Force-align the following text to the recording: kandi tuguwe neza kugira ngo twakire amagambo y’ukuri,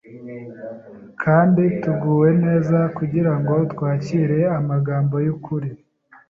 kandi 1.23 1.63
tuguwe 1.81 2.29
neza 2.43 2.79
kugira 2.97 3.31
ngo 3.39 3.55
twakire 3.71 4.39
amagambo 4.59 5.15
y’ukuri, 5.25 5.69